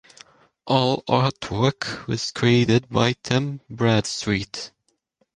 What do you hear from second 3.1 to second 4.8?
Tim Bradstreet.